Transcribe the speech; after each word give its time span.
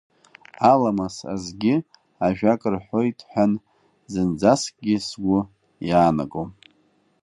Аламыс 0.71 1.15
азгьы 1.33 1.75
ажәак 2.25 2.61
рҳәоит 2.73 3.19
ҳәан 3.29 3.51
зынӡаскгьы 4.11 4.95
сгәы 5.05 5.39
иаанагом. 5.89 6.49